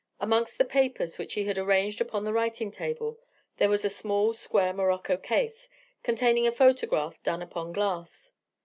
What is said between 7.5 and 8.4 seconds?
glass.